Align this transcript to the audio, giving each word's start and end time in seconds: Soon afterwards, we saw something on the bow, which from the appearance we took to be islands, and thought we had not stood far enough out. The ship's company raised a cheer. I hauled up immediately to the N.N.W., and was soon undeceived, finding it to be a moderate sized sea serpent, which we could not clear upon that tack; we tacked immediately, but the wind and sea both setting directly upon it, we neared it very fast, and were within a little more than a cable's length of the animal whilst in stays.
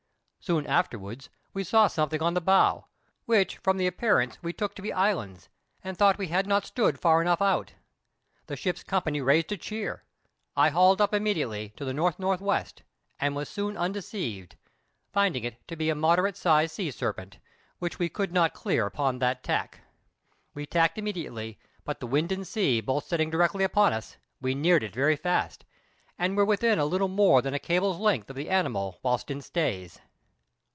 Soon 0.43 0.65
afterwards, 0.65 1.29
we 1.53 1.63
saw 1.63 1.85
something 1.85 2.19
on 2.19 2.33
the 2.33 2.41
bow, 2.41 2.87
which 3.25 3.57
from 3.59 3.77
the 3.77 3.85
appearance 3.85 4.41
we 4.41 4.51
took 4.51 4.73
to 4.73 4.81
be 4.81 4.91
islands, 4.91 5.49
and 5.83 5.95
thought 5.95 6.17
we 6.17 6.29
had 6.29 6.47
not 6.47 6.65
stood 6.65 6.99
far 6.99 7.21
enough 7.21 7.43
out. 7.43 7.73
The 8.47 8.55
ship's 8.55 8.83
company 8.83 9.21
raised 9.21 9.51
a 9.51 9.57
cheer. 9.57 10.03
I 10.57 10.69
hauled 10.69 10.99
up 10.99 11.13
immediately 11.13 11.73
to 11.77 11.85
the 11.85 11.91
N.N.W., 11.91 12.63
and 13.19 13.35
was 13.35 13.49
soon 13.49 13.77
undeceived, 13.77 14.55
finding 15.13 15.43
it 15.43 15.67
to 15.67 15.75
be 15.75 15.91
a 15.91 15.95
moderate 15.95 16.35
sized 16.35 16.73
sea 16.73 16.89
serpent, 16.89 17.37
which 17.77 17.99
we 17.99 18.09
could 18.09 18.33
not 18.33 18.55
clear 18.55 18.87
upon 18.87 19.19
that 19.19 19.43
tack; 19.43 19.81
we 20.55 20.65
tacked 20.65 20.97
immediately, 20.97 21.59
but 21.85 21.99
the 21.99 22.07
wind 22.07 22.31
and 22.31 22.47
sea 22.47 22.81
both 22.81 23.05
setting 23.05 23.29
directly 23.29 23.63
upon 23.63 23.93
it, 23.93 24.17
we 24.41 24.55
neared 24.55 24.81
it 24.81 24.95
very 24.95 25.15
fast, 25.15 25.65
and 26.17 26.35
were 26.35 26.43
within 26.43 26.79
a 26.79 26.85
little 26.85 27.07
more 27.07 27.43
than 27.43 27.53
a 27.53 27.59
cable's 27.59 27.99
length 27.99 28.27
of 28.31 28.35
the 28.35 28.49
animal 28.49 28.97
whilst 29.03 29.29
in 29.29 29.39
stays. 29.39 29.99